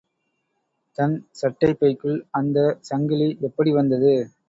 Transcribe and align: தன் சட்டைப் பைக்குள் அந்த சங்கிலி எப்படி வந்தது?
தன் 0.97 1.13
சட்டைப் 1.33 1.79
பைக்குள் 1.81 2.19
அந்த 2.33 2.57
சங்கிலி 2.81 3.29
எப்படி 3.41 3.73
வந்தது? 3.73 4.13